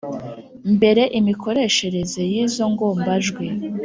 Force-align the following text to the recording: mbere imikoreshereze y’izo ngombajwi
mbere 0.75 1.03
imikoreshereze 1.19 2.21
y’izo 2.31 2.65
ngombajwi 2.73 3.45